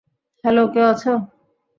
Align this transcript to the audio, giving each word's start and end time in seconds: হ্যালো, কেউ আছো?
হ্যালো, 0.43 0.63
কেউ 0.73 0.85
আছো? 0.85 1.11